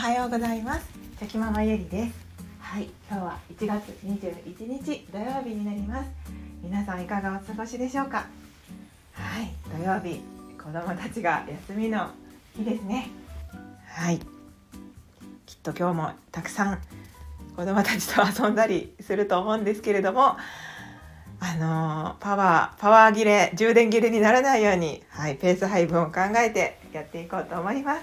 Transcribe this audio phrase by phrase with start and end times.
[0.00, 0.88] はようございます。
[1.18, 2.14] チョキママゆりです。
[2.58, 6.10] はい今日は1月21日土曜日になります。
[6.62, 8.24] 皆さんいかがお過ごしでしょうか？
[9.12, 10.22] はい土曜日
[10.56, 12.08] 子供たちが休みの
[12.56, 13.10] 日ですね。
[13.88, 14.18] はい
[15.44, 16.78] きっと今日もたくさん
[17.54, 20.38] 子供たちと遊んだりすると思うんですけれども
[21.40, 28.00] あのパワーパワー切れ充電切れにならないように、はい、ペース配分を考えてやっていこうと思います。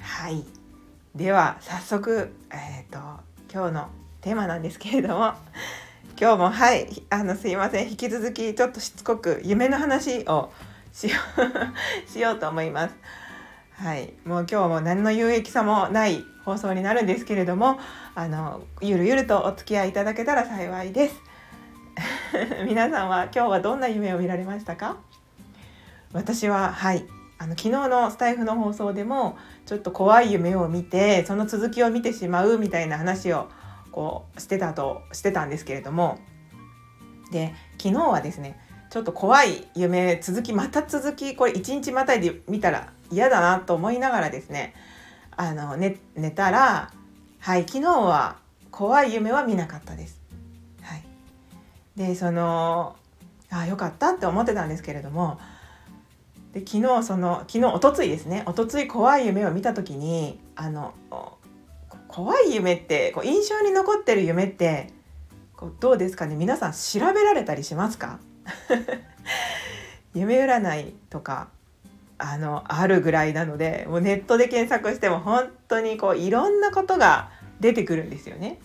[0.00, 0.57] はい。
[1.18, 2.98] では早速、えーと、
[3.52, 3.88] 今日の
[4.20, 5.32] テーマなんですけれども
[6.16, 10.52] 今日もはいあのすいません引き続きちょっとしつこく夢の話を
[10.92, 11.16] しよ
[12.06, 12.94] う しようと思います。
[13.82, 17.80] はい、もう今日も何の有益さもない放送になるんですけれども
[18.14, 21.20] あのゆるゆるとお付き合いいただけたら幸いです。
[22.64, 24.98] 皆さんは今日はどんな夢を見られましたか？
[26.12, 33.48] 私ははいあの昨日のスタイフの放送でもちょっと怖い夢を見てその続きを見てしまうみたいな話を
[33.92, 36.18] こうしてたとしてたんですけれども
[37.30, 38.58] で昨日はですね
[38.90, 44.74] ちょっと怖い夢続きまた続きこれ一日またいで見たら嫌だなと思いながらですね
[45.36, 46.92] あの寝寝たら
[47.38, 48.38] はい昨日は
[48.70, 50.20] 怖い夢は見なかったです。
[50.82, 51.04] はい
[51.96, 52.96] でその
[53.50, 55.38] あよかったって思ってたんですけれども
[56.58, 58.42] で昨日その昨日おとついですね。
[58.46, 60.94] おとつい怖い夢を見た時にあの
[62.08, 64.88] 怖い夢ってこう印象に残ってる夢って
[65.56, 66.36] こうどうですかね？
[66.36, 68.18] 皆さん調べられたりしますか？
[70.14, 71.48] 夢占いとか
[72.16, 78.58] あのあるぐらいなのでもうネットで検索しても本当にこういろんなことが出てくるんですよね。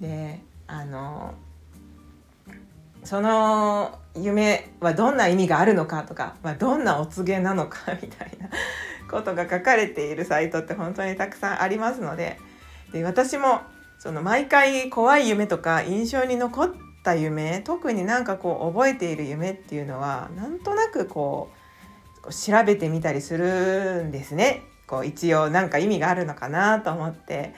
[0.00, 1.34] であの
[3.06, 8.48] その夢はどんな意味があるのかとか、まあ、どんなお告げなのか みたいな
[9.08, 12.38] ことが書かれているサイトって本当にたくさんありますので
[12.92, 13.60] で私も
[14.00, 16.72] その毎回怖い夢とか印象に残っ
[17.04, 21.50] た夢特になんかこう覚えている夢っていうのはなんとなくこ
[22.28, 24.62] う調べてみたりするんですね。
[24.88, 27.54] こう一応なんか意味があるのかなと思って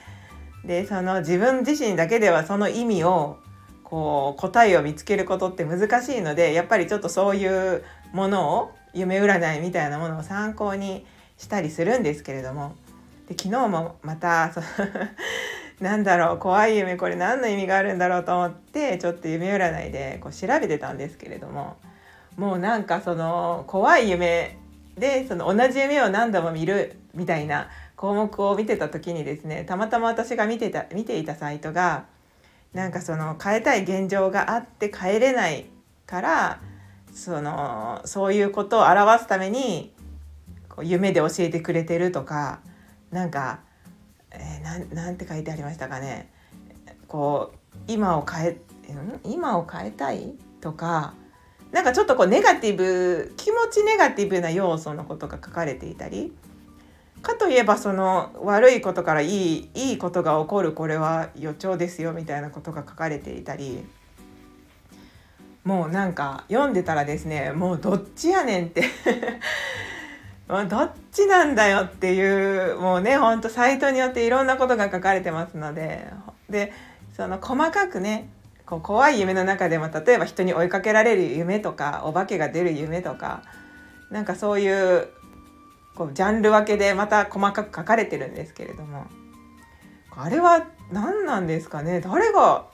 [0.65, 3.37] でその自分自身だけではその意味を
[3.89, 7.83] こう答えを見つけることって難しいのでやっぱりちょっとそういう
[8.13, 11.05] ものを夢占いみたいなものを参考に
[11.37, 12.75] したりするんですけれども
[13.27, 14.61] で昨日もまたそ
[15.81, 21.77] なんだろう怖い夢これ何の意味があるんだろうと思ってちょっと夢占いでこう調べてたんですけれども
[22.37, 24.57] もうなんかその怖い夢
[24.97, 32.05] でその同じ夢を何度も見るみたいな項目を見てた時にですねたまたま私が見てた見ていたサイトが
[32.73, 35.65] なんかその変えたい現状があって変えれない
[36.05, 36.61] から
[37.13, 39.93] そのそういうことを表すために
[40.67, 42.59] こう夢で教えてくれてるとか
[43.11, 43.61] なんか、
[44.31, 46.31] えー、なんて書いてありましたかね。
[47.07, 48.57] こう今を変え
[49.23, 51.13] 今を変えたいとか
[51.71, 56.33] なんかちょっとこうネガティブ気持ちネガティブな要素のことが書かれていたり
[57.21, 63.83] かといえばその悪いことからいいいいことが起こるこれは予兆ですよみたいなことが書かれていたり
[65.63, 68.83] もうなんか読んでたらですねもうどっちやねんって
[70.47, 76.11] どっちなんだよっていうもうねほんとサイトによっていろんなことが書かれてますので
[76.49, 76.73] で
[77.15, 78.29] その細かくね
[78.65, 83.43] こう怖い夢の中でも例えば人に追いかけられる夢とかお化けが出る夢とか
[84.09, 85.07] なんかそういう
[85.99, 89.05] こうジャンル分けでまた細かく書かれてるんですけれども。
[90.15, 91.99] あれは何なんですかね？
[91.99, 92.67] 誰が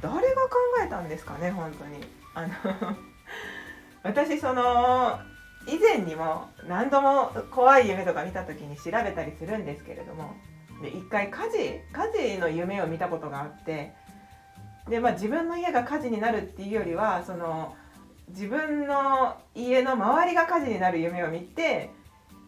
[0.00, 1.52] 誰が考えたんですかね？
[1.52, 2.04] 本当に。
[2.34, 2.96] あの
[4.02, 5.20] 私その
[5.68, 10.34] 以前にも何度も怖い夢とか見た時に調べたりするんですけれども。
[10.82, 13.94] で一回火事火事の夢を見たことがあって。
[14.88, 17.76] で、まあ、自分の家が火事になるっていうよりはその
[18.30, 21.90] 自分の家の周りが火事になる夢を見て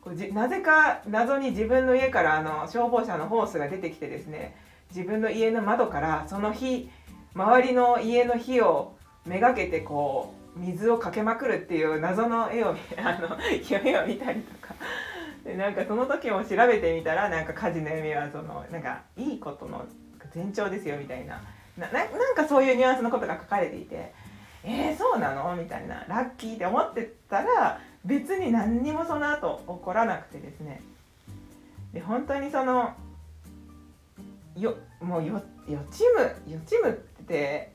[0.03, 4.57] こうなぜか謎に自分の家からあの消防車のホースが出てきてですね
[4.95, 6.89] 自分の家の窓からその日
[7.35, 8.95] 周りの家の火を
[9.27, 13.39] めがけてこう水をかけまくるっていう謎の絵を あの
[13.69, 14.75] 夢を見たりとか。
[15.45, 19.87] でなんかその時も調べてみたらなんか火事の夢はそのなんかいいことの
[20.35, 21.41] 前兆ですよみたいな
[21.79, 24.13] ななんかそういうニュアンスのことが書かれていて
[24.63, 25.57] えー、そうなの？
[25.57, 26.05] みたいな。
[26.07, 30.81] ラッキーって思ってたら別に何にもその後起こらなくてですね。
[31.93, 32.95] で本当にその
[34.57, 37.73] よもうよ予知夢予知夢って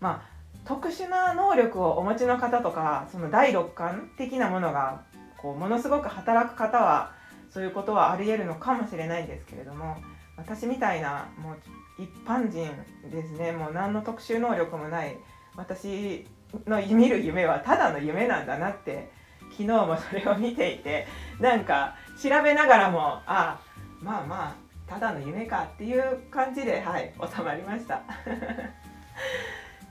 [0.00, 0.32] まあ
[0.64, 5.02] 特殊な能力をお持ちの方とかその第六感的なものが
[5.36, 7.12] こうものすごく働く方は
[7.50, 9.96] そういうことはありえるのかもしれないんですけれども
[10.36, 11.56] 私みたいなもう
[11.98, 12.70] 一般人
[13.10, 13.52] ですね。
[13.52, 15.16] もう何の特殊能力もない
[15.56, 16.26] 私
[16.66, 19.10] の見る夢はただの夢なんだなって
[19.52, 21.06] 昨日もそれを見ていて
[21.40, 23.60] なんか調べながらもあ
[24.00, 28.02] まあまあただの夢かっていう感じではい収まりました。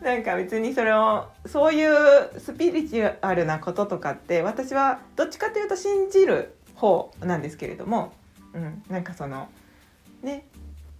[0.02, 8.12] なんか別にそれをそういうスピリチュアルなこととかって私はどっちかというと信じる方なんですけれども、
[8.54, 9.48] うん、なんかその
[10.24, 10.46] ね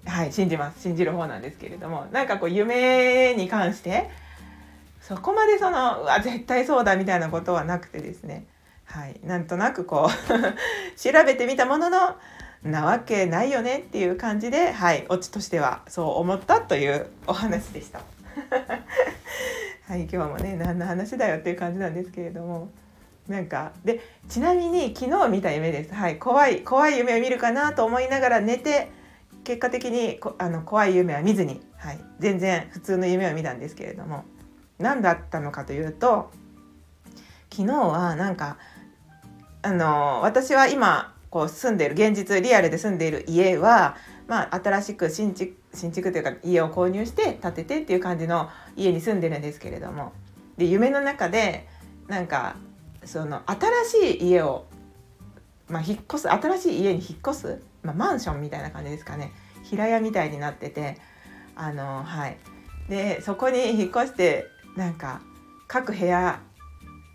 [0.06, 0.82] はい信じます。
[0.82, 4.10] 信じる方なんですけれどもなんかこう夢に関して
[5.02, 8.46] そこまでそのうわ絶対そうだみたいなことはなくてですね。
[8.86, 9.20] はい。
[9.24, 10.12] なんとなくこう
[11.00, 12.16] 調べてみたものの
[12.64, 15.06] なわけないよねっていう感じではい。
[15.10, 18.02] オチとしてはそう思ったというお話でした。
[19.90, 20.02] はい。
[20.04, 22.70] 今日もね何の話だよっていう感じなんですけれども。
[23.28, 25.94] なんかでちなみに昨日見た夢です。
[25.96, 26.20] はい。
[26.20, 28.92] 怖い怖い夢を見るかなと思いながら寝て
[29.44, 34.26] 結果的にあの怖い夢は見ずに、はい、全然普通の夢を見たんですけれども。
[34.82, 36.32] 何だったのかというと
[37.52, 38.58] 昨日はなんか
[39.62, 43.96] あの私は今こう住んでいる現実リアルで住んでいる家は、
[44.28, 50.12] まあ、新しく新築新築というか家を購入して建ててっていう感じの家に住んでるんですけれども。
[50.58, 51.68] で夢の中で
[52.08, 52.56] なんか
[53.06, 54.66] その新しい家を、
[55.70, 59.32] まあ、引っ越す新しい家に引っ越す、まあ、マンションみたいな感じですかね。
[59.64, 60.98] 平屋みたいになってて
[61.56, 62.38] あのはい。
[62.90, 65.22] でそこに引っ越してなんか
[65.68, 66.40] 各部屋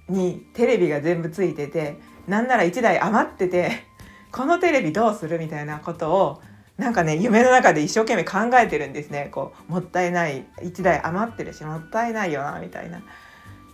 [0.08, 1.98] にテレビが全部ついてて
[2.28, 3.84] なんなら1台余ってて
[4.32, 6.42] このテレビどうするみたいなことを
[6.76, 13.02] なんかね夢の中で一生懸命考えてるんですねこうもったいない1台余ってるしもったいないよなみたいな。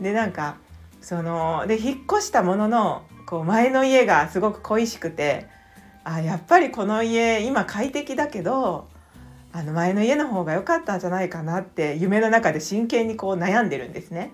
[0.01, 0.57] でなんか
[1.01, 5.47] そので引っ越したもののこう前の家がすごく恋しくて
[6.05, 8.89] あやっぱりこの家今快適だけど
[9.53, 14.33] あの前の家の方が良かったんじゃないかなって夢の中で真剣にこう悩んでるんですね。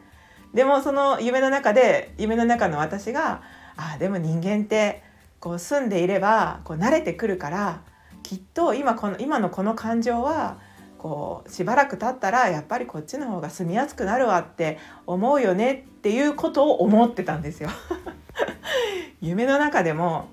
[0.55, 3.43] でもその夢の中で夢の中の私が
[3.77, 5.03] あでも人間って
[5.41, 7.83] こう住んでいればこう慣れてくるから
[8.23, 10.59] きっと今この今のこの感情は
[10.99, 17.71] こうしばらく経ったらやっぱりこっちの方が住みやすくなるわって思うよねっていうことを思ってたんですよ。
[19.21, 20.29] 夢の中でも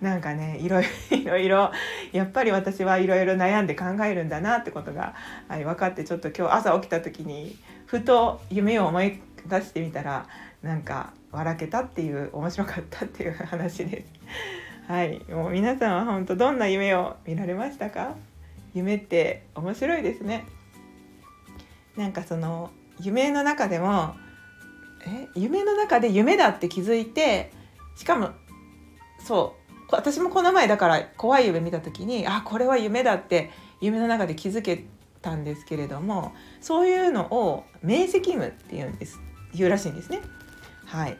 [0.00, 0.84] なんかねいろい
[1.24, 1.72] ろいろ
[2.12, 5.14] やっぱり私はいろいろ悩んで考えるんだなってことが、
[5.48, 7.56] はい、分かってちょっと今日朝起きた時に
[7.86, 10.26] ふと夢を思い出してみたら
[10.62, 14.08] なんか笑けたっていう面白かったっていう話です。
[14.90, 18.14] はい、もう皆さんは本当どんな夢を見られましたか？
[18.74, 20.46] 夢って面白いですね。
[21.96, 24.14] なんかその夢の中でも
[25.06, 27.52] え夢の中で夢だって気づいて
[27.96, 28.30] しかも
[29.24, 29.57] そう
[29.90, 33.50] 私もこの前だから怖い夢見た時にあこれは夢だって
[33.80, 34.84] 夢の中で気づけ
[35.22, 39.18] たんですけれどもそういうのを明晰夢っていうんです
[39.54, 40.20] 言うらしいんですね。
[40.84, 41.16] はい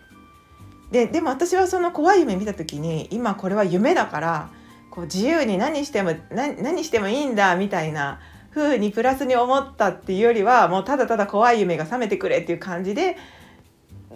[0.90, 4.50] ででも私はその怖い夢見た時に今これは夢だから
[4.90, 8.20] こう自由に何しても何してもいいんだみたいな
[8.54, 13.16] 風にプラスに思ったっていうよりはもうただただ怖い夢が覚めてくれっていう感じで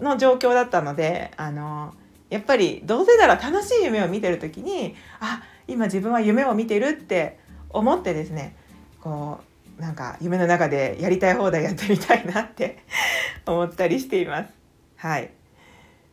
[0.00, 1.94] の状況だったのであの
[2.32, 7.38] やっぱりどうせなら楽しい夢を見てる時にあ今自分は夢を見てるって
[7.70, 8.56] 思ってですね
[9.00, 9.38] こ
[9.78, 12.78] うなんか夢の中でやりたい放題やってみたいなって
[13.46, 14.50] 思ったりしています。
[14.96, 15.30] はい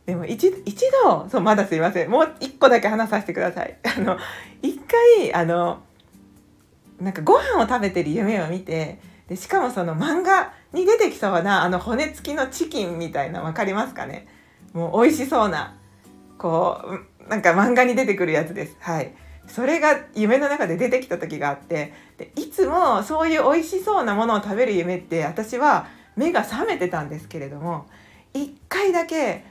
[0.06, 3.76] でも一一度そうまだすいませんもう一個だけ話させてください。
[3.96, 4.18] あの
[4.62, 4.78] 一
[5.18, 5.82] 回あの
[7.00, 8.98] なんかご飯を食べてる夢を見て
[9.28, 14.26] でしかもその漫画に出てきそうなあの骨付きのチキンみたいな分かりますかね？
[14.72, 15.76] もう美味しそうな
[16.40, 16.80] こ
[17.26, 18.76] うなんか漫画に出てくるやつです。
[18.80, 19.14] はい
[19.46, 27.86] それが夢の中で出てきた時があってでいつもそういう美味しそうなものを食べる夢って私は目が覚めてたんですけれども
[28.32, 29.44] 一回だけ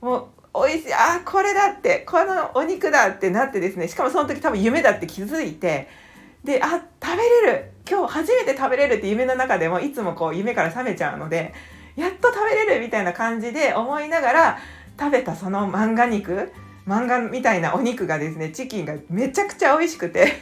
[0.00, 5.88] もう美味しいあこれだってこのお肉だってなってですねしかもその時多分夢だって気づいて
[6.44, 11.52] であ食べれる今日初めて食べれるって夢の中でもいつもこう夢から覚めちゃうので
[11.94, 14.58] やっと食べれるみたいな感じで思いながら
[14.98, 16.52] 食べたその漫画肉
[16.86, 20.32] 漫画みたいなお肉がですねチキンがめちゃくちゃ美味しくて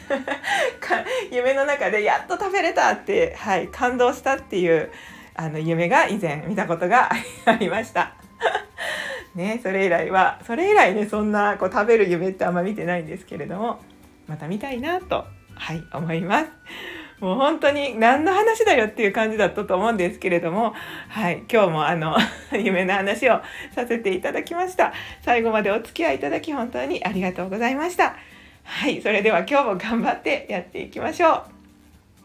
[1.30, 4.90] 夢の中でやっと食べれたって、はい、感動したっていう
[5.35, 7.11] あの夢が以前見たことが
[7.45, 8.14] ありました。
[9.35, 13.80] ね、それ以来はそれ以来ねそんなこう食べる夢ってあんま見てないんですけれども
[14.26, 16.47] また見たいなとはい思います。
[17.21, 20.75] もう本当に何の話だよっていう感じだったと思うんですけれども、
[21.09, 22.17] はい、今日もあの
[22.53, 23.41] 夢の話を
[23.75, 24.93] させていただきました。
[25.23, 28.17] 最後までお付き合いいただき本当にありがとうございました。
[28.65, 31.45] はいそれでは今日も頑張ってやっていきましょ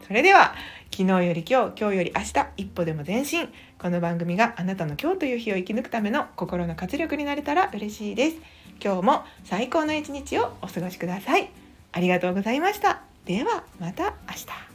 [0.02, 0.06] う。
[0.06, 0.54] それでは
[0.90, 3.48] 昨日より今日今日より明日一歩でも前進。
[3.78, 8.36] この番組があなたの今日という日を生き抜くための心の活力になれたら嬉しいです。
[8.82, 11.50] 今日も最高の一日をお過ごしください。
[11.92, 13.02] ありがとうございました。
[13.26, 14.65] ではまた明日。